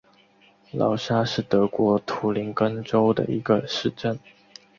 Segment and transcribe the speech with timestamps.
[0.71, 4.17] 劳沙是德国图林根州的一个市镇。